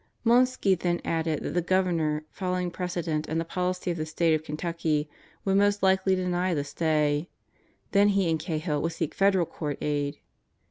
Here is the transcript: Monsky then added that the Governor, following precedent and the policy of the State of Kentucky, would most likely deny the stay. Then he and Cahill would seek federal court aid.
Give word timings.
Monsky 0.23 0.73
then 0.73 0.99
added 1.05 1.43
that 1.43 1.51
the 1.53 1.61
Governor, 1.61 2.25
following 2.31 2.71
precedent 2.71 3.27
and 3.29 3.39
the 3.39 3.45
policy 3.45 3.91
of 3.91 3.97
the 3.97 4.05
State 4.07 4.33
of 4.33 4.43
Kentucky, 4.43 5.07
would 5.45 5.57
most 5.57 5.83
likely 5.83 6.15
deny 6.15 6.55
the 6.55 6.63
stay. 6.63 7.29
Then 7.91 8.07
he 8.07 8.27
and 8.27 8.39
Cahill 8.39 8.81
would 8.81 8.93
seek 8.93 9.13
federal 9.13 9.45
court 9.45 9.77
aid. 9.79 10.17